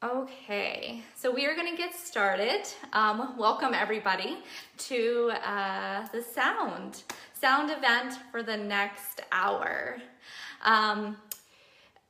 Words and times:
Okay, 0.00 1.02
so 1.16 1.28
we 1.28 1.44
are 1.46 1.56
going 1.56 1.68
to 1.68 1.76
get 1.76 1.92
started. 1.92 2.62
Um, 2.92 3.36
welcome 3.36 3.74
everybody 3.74 4.38
to 4.76 5.32
uh, 5.44 6.06
the 6.12 6.22
sound 6.22 7.02
sound 7.34 7.72
event 7.72 8.14
for 8.30 8.44
the 8.44 8.56
next 8.56 9.22
hour. 9.32 9.96
Um, 10.64 11.16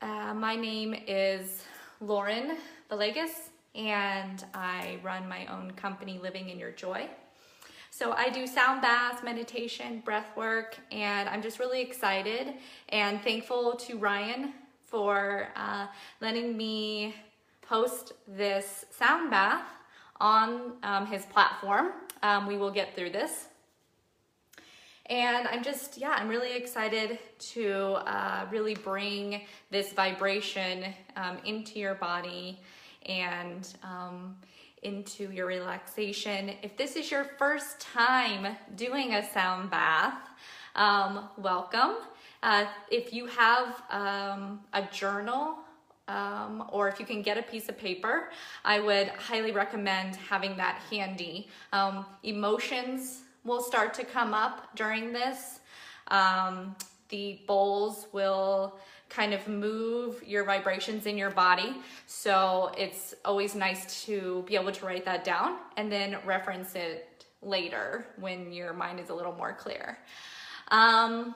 uh, 0.03 0.35
my 0.35 0.55
name 0.55 0.95
is 1.07 1.65
Lauren 2.03 2.59
Villegas, 2.91 3.49
and 3.75 4.45
I 4.53 4.99
run 5.03 5.27
my 5.27 5.47
own 5.47 5.71
company, 5.71 6.21
Living 6.23 6.51
in 6.51 6.59
Your 6.59 6.73
Joy. 6.73 7.09
So 7.91 8.13
I 8.13 8.29
do 8.29 8.47
sound 8.47 8.83
baths, 8.83 9.23
meditation, 9.23 10.03
breath 10.05 10.37
work, 10.37 10.77
and 10.93 11.27
I'm 11.27 11.41
just 11.41 11.59
really 11.59 11.81
excited 11.81 12.53
and 12.91 13.23
thankful 13.23 13.77
to 13.77 13.97
Ryan 13.97 14.53
for 14.85 15.49
uh, 15.57 15.87
letting 16.21 16.55
me 16.55 17.15
post 17.69 18.13
this 18.27 18.87
sound 18.91 19.31
bath 19.31 19.67
on 20.21 20.73
um, 20.83 21.07
his 21.07 21.27
platform. 21.27 21.89
Um, 22.23 22.47
we 22.47 22.57
will 22.57 22.71
get 22.71 22.97
through 22.97 23.11
this. 23.11 23.49
And 25.07 25.49
I'm 25.49 25.63
just, 25.63 25.97
yeah, 25.97 26.11
I'm 26.11 26.29
really 26.29 26.55
excited 26.55 27.19
to 27.39 27.73
uh, 28.07 28.47
really 28.51 28.75
bring 28.75 29.43
this 29.71 29.93
vibration 29.93 30.95
um, 31.17 31.39
into 31.45 31.79
your 31.79 31.95
body 31.95 32.61
and 33.07 33.69
um, 33.83 34.37
into 34.83 35.31
your 35.31 35.47
relaxation. 35.47 36.53
If 36.63 36.77
this 36.77 36.97
is 36.97 37.11
your 37.11 37.25
first 37.25 37.81
time 37.81 38.57
doing 38.77 39.15
a 39.15 39.33
sound 39.33 39.71
bath, 39.71 40.19
um, 40.75 41.31
welcome. 41.39 41.97
Uh, 42.43 42.67
if 42.91 43.13
you 43.13 43.27
have 43.27 43.83
um, 43.91 44.61
a 44.75 44.83
journal 44.93 45.57
um, 46.09 46.65
or 46.73 46.89
if 46.89 46.99
you 46.99 47.07
can 47.07 47.23
get 47.23 47.39
a 47.39 47.43
piece 47.43 47.69
of 47.69 47.79
paper, 47.79 48.31
I 48.65 48.81
would 48.81 49.09
highly 49.09 49.53
recommend 49.53 50.17
having 50.17 50.57
that 50.57 50.81
handy. 50.91 51.49
Um, 51.73 52.07
emotions 52.23 53.21
will 53.45 53.61
start 53.61 53.95
to 53.95 54.05
come 54.05 54.35
up 54.35 54.75
during 54.75 55.13
this. 55.13 55.61
Um, 56.09 56.75
the 57.11 57.41
bowls 57.47 58.07
will 58.13 58.79
kind 59.09 59.33
of 59.33 59.47
move 59.49 60.23
your 60.27 60.45
vibrations 60.45 61.07
in 61.07 61.17
your 61.17 61.31
body. 61.31 61.77
So 62.07 62.73
it's 62.77 63.15
always 63.25 63.55
nice 63.55 64.05
to 64.05 64.45
be 64.47 64.55
able 64.55 64.73
to 64.73 64.85
write 64.85 65.05
that 65.07 65.25
down 65.25 65.57
and 65.77 65.91
then 65.91 66.19
reference 66.27 66.75
it 66.75 67.25
later 67.43 68.07
when 68.19 68.53
your 68.53 68.73
mind 68.73 69.01
is 69.01 69.11
a 69.11 69.15
little 69.15 69.33
more 69.33 69.53
clear. 69.53 69.99
Um, 70.71 71.35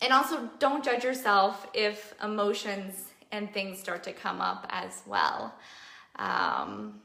and 0.00 0.12
also, 0.12 0.48
don't 0.58 0.84
judge 0.84 1.04
yourself 1.04 1.66
if 1.72 2.14
emotions 2.22 3.05
and 3.32 3.52
things 3.52 3.78
start 3.78 4.02
to 4.04 4.12
come 4.12 4.40
up 4.40 4.66
as 4.70 5.02
well. 5.06 5.54
Um, 6.16 7.00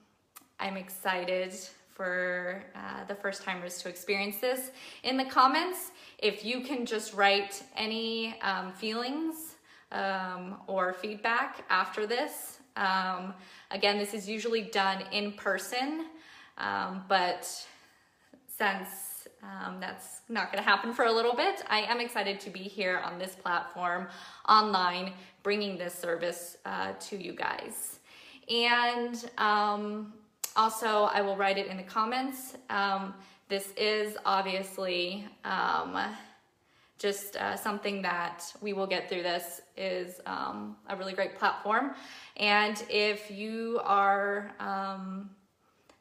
I'm 0.59 0.77
excited 0.77 1.53
for 1.93 2.63
uh, 2.75 3.03
the 3.05 3.15
first 3.15 3.43
timers 3.43 3.81
to 3.81 3.89
experience 3.89 4.37
this. 4.37 4.71
In 5.03 5.17
the 5.17 5.25
comments, 5.25 5.91
if 6.19 6.45
you 6.45 6.61
can 6.61 6.85
just 6.85 7.13
write 7.13 7.63
any 7.75 8.39
um, 8.41 8.71
feelings 8.71 9.55
um, 9.91 10.57
or 10.67 10.93
feedback 10.93 11.65
after 11.69 12.07
this. 12.07 12.59
Um, 12.75 13.33
again, 13.71 13.97
this 13.97 14.13
is 14.13 14.29
usually 14.29 14.61
done 14.61 15.03
in 15.11 15.33
person, 15.33 16.05
um, 16.57 17.03
but 17.07 17.49
since 18.57 19.10
um, 19.43 19.79
that's 19.79 20.21
not 20.29 20.51
going 20.51 20.63
to 20.63 20.69
happen 20.69 20.93
for 20.93 21.05
a 21.05 21.11
little 21.11 21.35
bit, 21.35 21.63
I 21.69 21.81
am 21.81 21.99
excited 21.99 22.39
to 22.41 22.49
be 22.49 22.59
here 22.59 23.01
on 23.03 23.17
this 23.17 23.35
platform 23.35 24.07
online 24.47 25.13
bringing 25.43 25.77
this 25.77 25.93
service 25.93 26.57
uh, 26.65 26.93
to 26.99 27.17
you 27.17 27.33
guys. 27.33 27.99
And 28.49 29.29
um, 29.37 30.13
also, 30.55 31.09
I 31.13 31.21
will 31.21 31.37
write 31.37 31.57
it 31.57 31.67
in 31.67 31.77
the 31.77 31.83
comments. 31.83 32.55
Um, 32.69 33.13
this 33.47 33.73
is 33.77 34.17
obviously 34.25 35.27
um, 35.43 35.97
just 36.99 37.35
uh, 37.35 37.55
something 37.57 38.01
that 38.03 38.43
we 38.61 38.73
will 38.73 38.85
get 38.85 39.09
through 39.09 39.23
this 39.23 39.61
is 39.75 40.21
um, 40.27 40.75
a 40.87 40.95
really 40.95 41.13
great 41.13 41.35
platform. 41.35 41.95
And 42.37 42.83
if 42.89 43.31
you 43.31 43.81
are 43.83 44.53
um, 44.59 45.31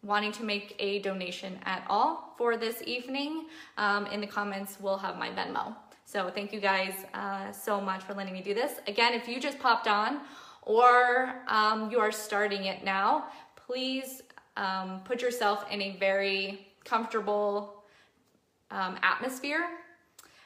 wanting 0.03 0.33
to 0.33 0.45
make 0.45 0.75
a 0.79 1.01
donation 1.01 1.59
at 1.65 1.85
all 1.89 2.35
for 2.39 2.57
this 2.57 2.83
evening, 2.87 3.47
um, 3.77 4.07
in 4.07 4.21
the 4.21 4.27
comments, 4.27 4.79
we'll 4.81 4.97
have 4.97 5.17
my 5.19 5.29
Venmo. 5.31 5.75
So 6.07 6.31
thank 6.35 6.53
you 6.53 6.61
guys 6.61 6.95
uh, 7.15 7.53
so 7.53 7.81
much 7.81 8.03
for 8.03 8.15
letting 8.15 8.33
me 8.33 8.43
do 8.43 8.55
this. 8.55 8.81
Again, 8.87 9.13
if 9.13 9.29
you 9.29 9.41
just 9.41 9.59
popped 9.59 9.87
on 9.87 10.21
or 10.63 11.35
um, 11.47 11.91
you 11.91 12.01
are 12.01 12.11
starting 12.11 12.65
it 12.65 12.83
now, 12.83 13.27
please 13.55 14.23
um, 14.57 15.01
put 15.05 15.23
yourself 15.23 15.65
in 15.71 15.81
a 15.83 15.97
very 15.99 16.67
comfortable 16.85 17.85
um, 18.71 18.99
atmosphere. 19.03 19.67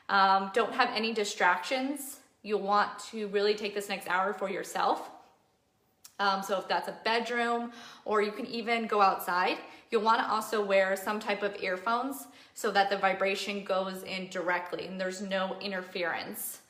Um, 0.09 0.51
don't 0.53 0.73
have 0.73 0.91
any 0.95 1.15
distractions. 1.15 2.19
You'll 2.43 2.61
want 2.61 2.99
to 3.11 3.29
really 3.29 3.55
take 3.55 3.75
this 3.75 3.89
next 3.89 4.09
hour 4.09 4.35
for 4.35 4.51
yourself. 4.51 5.11
Um, 6.21 6.43
so 6.43 6.59
if 6.59 6.69
that's 6.69 6.89
a 6.89 6.97
bedroom 7.05 7.73
or 8.05 8.23
you 8.23 8.33
can 8.33 8.47
even 8.47 8.87
go 8.87 9.01
outside, 9.01 9.59
you'll 9.91 10.03
want 10.03 10.21
to 10.21 10.31
also 10.31 10.65
wear 10.65 10.97
some 10.97 11.19
type 11.19 11.43
of 11.43 11.61
earphones 11.63 12.27
so 12.55 12.71
that 12.71 12.89
the 12.89 12.97
vibration 12.97 13.65
goes 13.65 14.03
in 14.05 14.29
directly 14.29 14.87
and 14.87 15.01
there's 15.01 15.21
no 15.21 15.57
interference. 15.61 16.61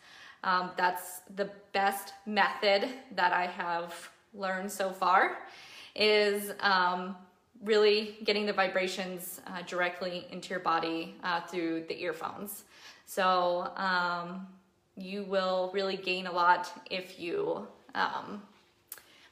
Um, 0.43 0.71
that's 0.77 1.21
the 1.37 1.50
best 1.72 2.15
method 2.27 2.88
that 3.15 3.33
I 3.33 3.47
have 3.47 4.10
learned 4.34 4.71
so 4.71 4.91
far 4.91 5.38
is 5.94 6.53
um, 6.60 7.16
really 7.62 8.16
getting 8.25 8.47
the 8.47 8.53
vibrations 8.53 9.41
uh, 9.47 9.62
directly 9.66 10.27
into 10.31 10.50
your 10.50 10.60
body 10.60 11.15
uh, 11.22 11.41
through 11.43 11.84
the 11.88 12.03
earphones. 12.03 12.65
So 13.06 13.71
um, 13.77 14.47
you 14.97 15.25
will 15.25 15.71
really 15.72 15.97
gain 15.97 16.27
a 16.27 16.33
lot 16.33 16.71
if 16.91 17.19
you 17.19 17.66
um, 17.94 18.43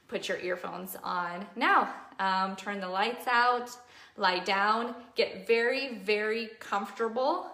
put 0.07 0.27
your 0.27 0.39
earphones 0.39 0.95
on. 1.03 1.45
Now, 1.55 1.93
um, 2.19 2.55
turn 2.55 2.79
the 2.79 2.87
lights 2.89 3.27
out, 3.27 3.69
lie 4.17 4.39
down, 4.39 4.95
get 5.15 5.47
very, 5.47 5.97
very 5.99 6.49
comfortable. 6.59 7.47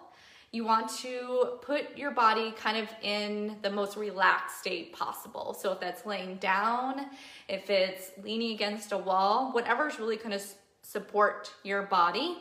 You 0.52 0.66
want 0.66 0.90
to 1.02 1.60
put 1.62 1.96
your 1.96 2.12
body 2.12 2.52
kind 2.58 2.78
of 2.78 2.90
in 3.04 3.58
the 3.62 3.70
most 3.70 3.96
relaxed 3.96 4.60
state 4.60 4.94
possible. 4.94 5.54
So 5.54 5.72
if 5.74 5.80
that's 5.80 6.06
laying 6.06 6.38
down, 6.38 7.06
if 7.48 7.70
it's 7.70 8.12
leaning 8.24 8.54
against 8.54 8.92
a 8.92 8.98
wall, 8.98 9.52
whatever's 9.52 10.00
really 10.00 10.18
going 10.18 10.32
to 10.32 10.44
support 10.82 11.54
your 11.64 11.84
body, 11.84 12.38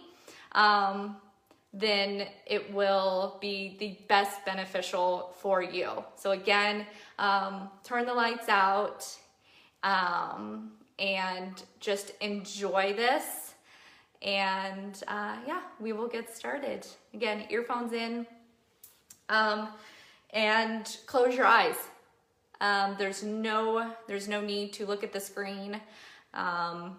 um, 0.52 1.18
then 1.74 2.26
it 2.46 2.72
will 2.72 3.36
be 3.42 3.76
the 3.78 3.98
best 4.08 4.42
beneficial 4.46 5.34
for 5.40 5.62
you. 5.62 6.02
So 6.16 6.30
again, 6.30 6.86
um, 7.18 7.68
turn 7.84 8.06
the 8.06 8.14
lights 8.14 8.48
out 8.48 9.06
um, 9.82 10.72
and 10.98 11.62
just 11.80 12.12
enjoy 12.20 12.92
this 12.94 13.48
and 14.22 15.02
uh, 15.06 15.36
yeah, 15.46 15.60
we 15.80 15.92
will 15.92 16.08
get 16.08 16.34
started. 16.34 16.86
Again, 17.14 17.44
earphones 17.50 17.92
in 17.92 18.26
um, 19.28 19.68
and 20.30 20.96
close 21.06 21.36
your 21.36 21.46
eyes. 21.46 21.76
Um, 22.60 22.96
there's 22.98 23.22
no 23.22 23.92
there's 24.08 24.26
no 24.26 24.40
need 24.40 24.72
to 24.74 24.86
look 24.86 25.04
at 25.04 25.12
the 25.12 25.20
screen. 25.20 25.80
Um, 26.34 26.96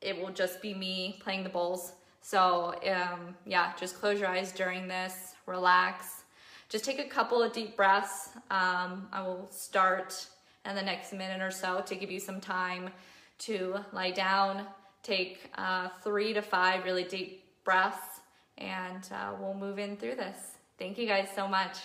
it 0.00 0.18
will 0.20 0.30
just 0.30 0.60
be 0.60 0.74
me 0.74 1.18
playing 1.22 1.44
the 1.44 1.50
bowls. 1.50 1.92
So 2.20 2.74
um, 2.90 3.36
yeah, 3.46 3.72
just 3.78 3.98
close 3.98 4.18
your 4.18 4.28
eyes 4.28 4.50
during 4.50 4.88
this, 4.88 5.34
relax. 5.46 6.24
Just 6.68 6.84
take 6.84 6.98
a 6.98 7.08
couple 7.08 7.42
of 7.42 7.52
deep 7.52 7.76
breaths. 7.76 8.30
Um, 8.50 9.08
I 9.12 9.22
will 9.22 9.48
start 9.50 10.26
in 10.68 10.76
the 10.76 10.82
next 10.82 11.12
minute 11.12 11.40
or 11.40 11.50
so 11.50 11.80
to 11.86 11.94
give 11.94 12.10
you 12.10 12.20
some 12.20 12.40
time 12.40 12.90
to 13.38 13.76
lie 13.92 14.10
down, 14.10 14.66
take 15.02 15.50
uh, 15.56 15.88
three 16.02 16.32
to 16.34 16.42
five 16.42 16.84
really 16.84 17.04
deep 17.04 17.44
breaths 17.64 18.20
and 18.58 19.08
uh, 19.12 19.32
we'll 19.40 19.54
move 19.54 19.78
in 19.78 19.96
through 19.96 20.16
this. 20.16 20.36
Thank 20.78 20.98
you 20.98 21.06
guys 21.06 21.28
so 21.34 21.48
much. 21.48 21.76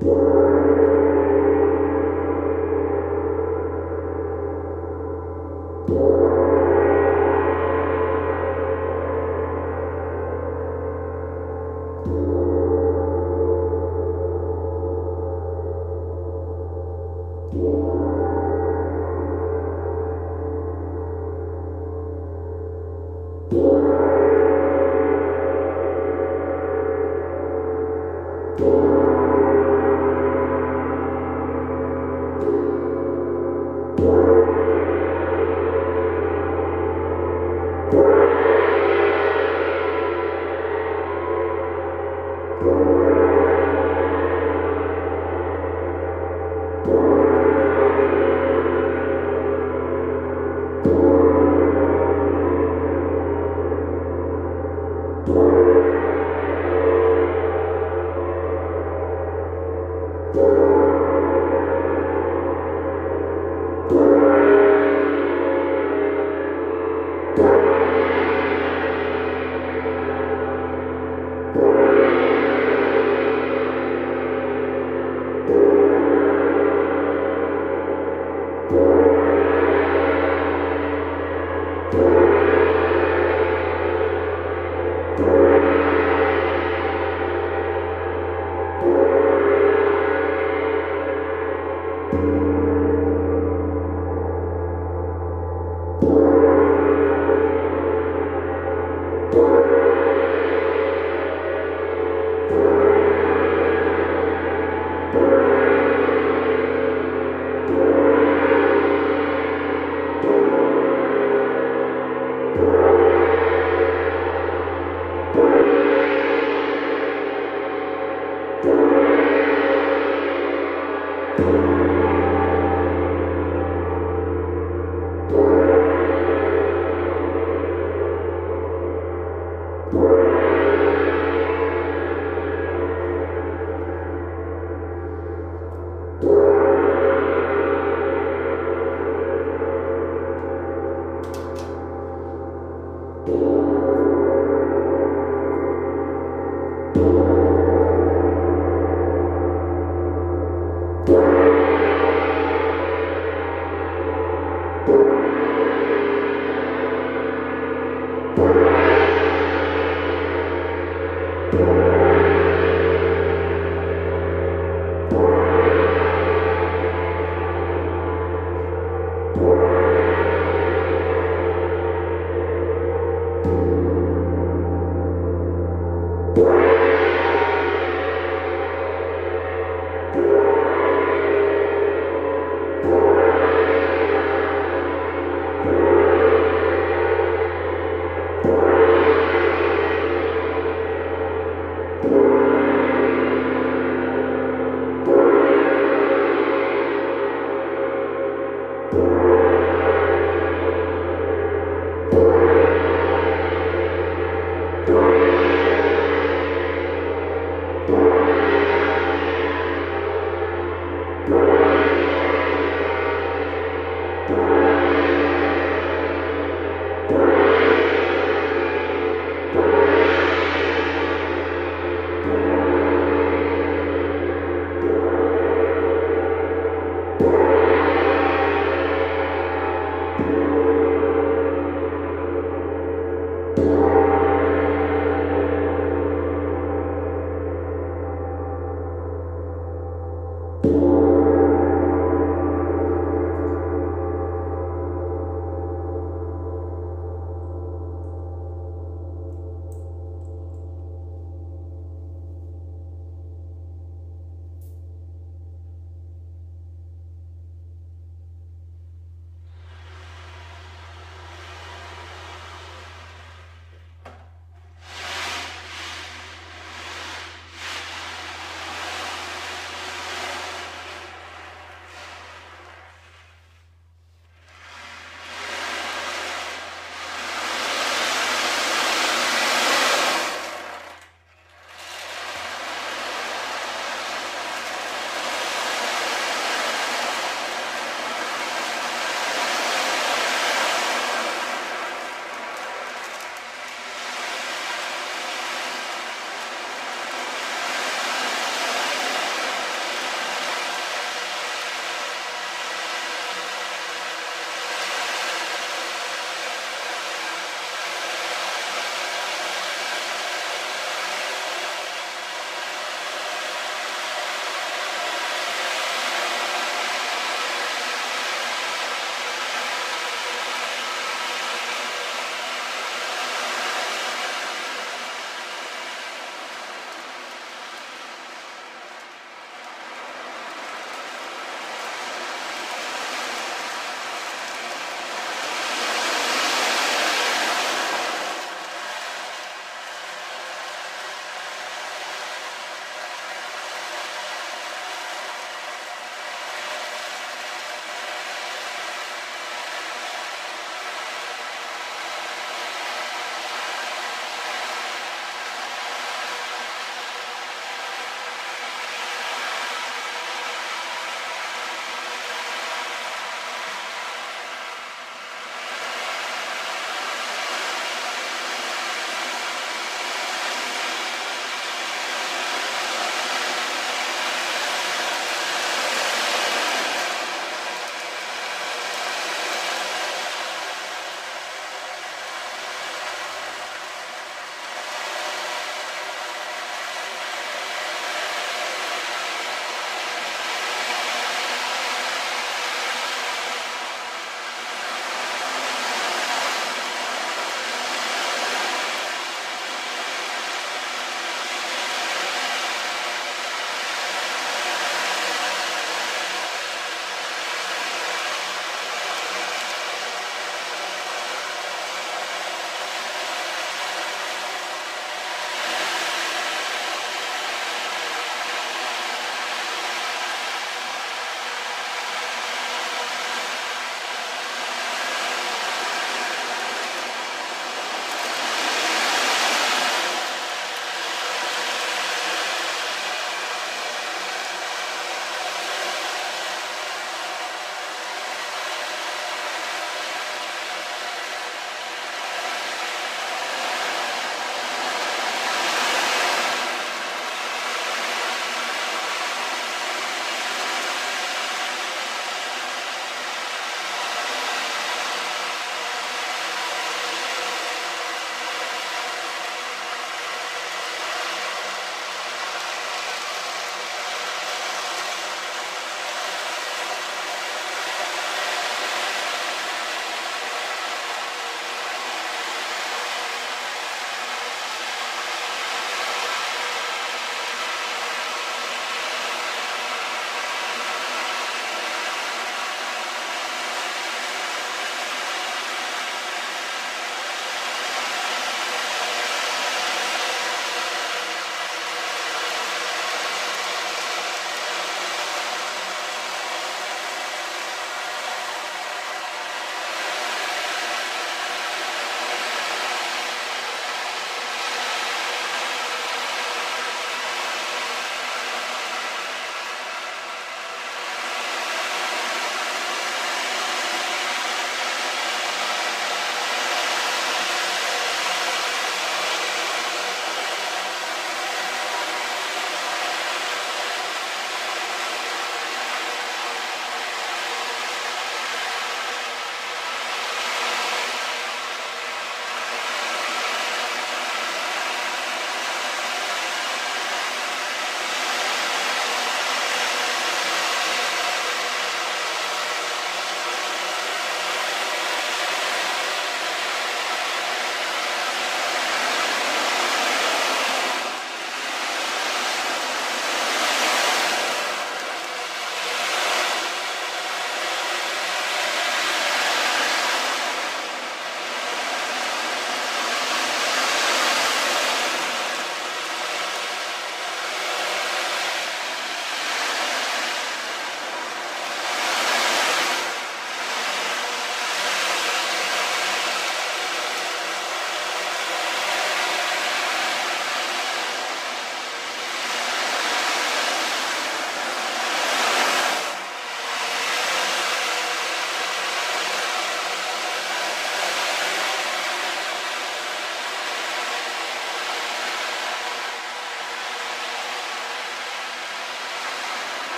you. 0.00 0.41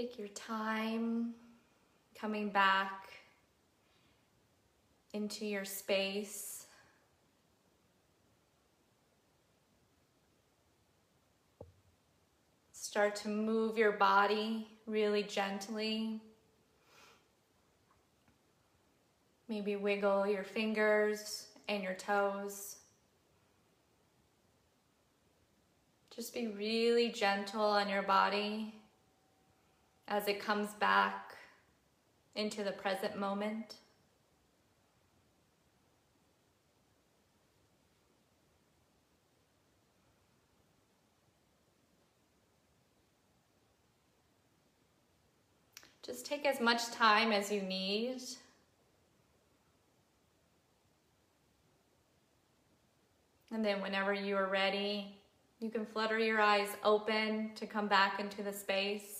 Take 0.00 0.18
your 0.18 0.28
time 0.28 1.34
coming 2.18 2.48
back 2.48 3.10
into 5.12 5.44
your 5.44 5.66
space. 5.66 6.64
Start 12.72 13.14
to 13.16 13.28
move 13.28 13.76
your 13.76 13.92
body 13.92 14.68
really 14.86 15.22
gently. 15.22 16.22
Maybe 19.50 19.76
wiggle 19.76 20.26
your 20.26 20.44
fingers 20.44 21.48
and 21.68 21.82
your 21.82 21.92
toes. 21.92 22.76
Just 26.16 26.32
be 26.32 26.46
really 26.46 27.10
gentle 27.10 27.60
on 27.60 27.90
your 27.90 28.02
body 28.02 28.79
as 30.10 30.26
it 30.26 30.40
comes 30.40 30.74
back 30.74 31.36
into 32.34 32.64
the 32.64 32.72
present 32.72 33.16
moment. 33.18 33.76
Just 46.02 46.26
take 46.26 46.44
as 46.44 46.60
much 46.60 46.90
time 46.90 47.30
as 47.30 47.52
you 47.52 47.60
need. 47.60 48.20
And 53.52 53.64
then 53.64 53.80
whenever 53.80 54.12
you 54.12 54.36
are 54.36 54.48
ready, 54.48 55.16
you 55.60 55.70
can 55.70 55.86
flutter 55.86 56.18
your 56.18 56.40
eyes 56.40 56.68
open 56.82 57.50
to 57.54 57.66
come 57.66 57.86
back 57.86 58.18
into 58.18 58.42
the 58.42 58.52
space. 58.52 59.19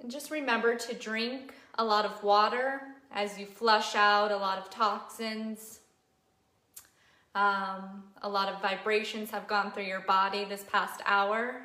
And 0.00 0.10
just 0.10 0.30
remember 0.30 0.76
to 0.76 0.94
drink 0.94 1.52
a 1.78 1.84
lot 1.84 2.04
of 2.04 2.22
water 2.22 2.80
as 3.12 3.38
you 3.38 3.44
flush 3.44 3.94
out 3.94 4.32
a 4.32 4.36
lot 4.36 4.58
of 4.58 4.70
toxins. 4.70 5.80
Um, 7.34 8.04
a 8.22 8.28
lot 8.28 8.48
of 8.48 8.60
vibrations 8.62 9.30
have 9.30 9.46
gone 9.46 9.72
through 9.72 9.84
your 9.84 10.00
body 10.00 10.44
this 10.44 10.64
past 10.64 11.00
hour. 11.04 11.60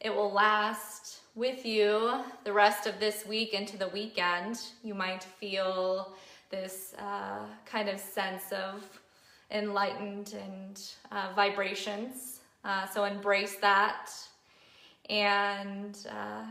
It 0.00 0.14
will 0.14 0.32
last 0.32 1.20
with 1.34 1.66
you 1.66 2.20
the 2.44 2.52
rest 2.52 2.86
of 2.86 3.00
this 3.00 3.26
week 3.26 3.52
into 3.52 3.76
the 3.76 3.88
weekend. 3.88 4.60
You 4.82 4.94
might 4.94 5.24
feel 5.24 6.14
this 6.50 6.94
uh, 6.98 7.46
kind 7.66 7.88
of 7.88 7.98
sense 7.98 8.52
of 8.52 8.84
enlightened 9.50 10.34
and 10.34 10.80
uh, 11.10 11.32
vibrations. 11.34 12.40
Uh, 12.64 12.86
so 12.86 13.04
embrace 13.04 13.56
that. 13.56 14.10
And 15.10 15.98
uh, 16.08 16.44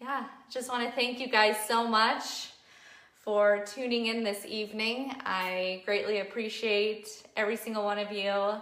yeah, 0.00 0.24
just 0.50 0.70
want 0.70 0.86
to 0.86 0.92
thank 0.94 1.18
you 1.18 1.28
guys 1.28 1.56
so 1.66 1.86
much 1.86 2.50
for 3.16 3.64
tuning 3.66 4.06
in 4.06 4.22
this 4.22 4.46
evening. 4.46 5.12
I 5.24 5.82
greatly 5.84 6.20
appreciate 6.20 7.08
every 7.36 7.56
single 7.56 7.84
one 7.84 7.98
of 7.98 8.12
you 8.12 8.52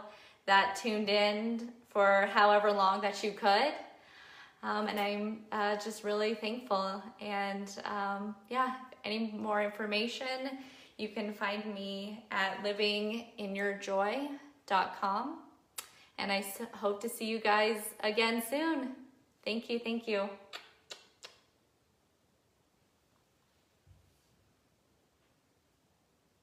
that 0.47 0.79
tuned 0.81 1.09
in 1.09 1.73
for 1.91 2.29
however 2.33 2.71
long 2.73 3.01
that 3.01 3.25
you 3.25 3.33
could. 3.33 3.73
Um, 4.63 4.87
and 4.87 4.99
I'm 4.99 5.41
uh, 5.53 5.77
just 5.77 6.03
really 6.05 6.35
thankful. 6.35 7.03
And 7.21 7.71
um, 7.85 8.35
yeah, 8.49 8.77
any 9.05 9.35
more 9.37 9.63
information, 9.63 10.57
you 10.97 11.09
can 11.09 11.35
find 11.35 11.75
me 11.75 12.25
at 12.31 12.65
livinginyourjoy.com. 12.65 15.39
And 16.17 16.33
I 16.33 16.45
hope 16.73 17.03
to 17.03 17.09
see 17.09 17.25
you 17.27 17.41
guys 17.41 17.79
again 18.01 18.41
soon. 18.49 18.93
Thank 19.45 19.69
you. 19.69 19.81
Thank 19.81 20.07
you. 20.09 20.31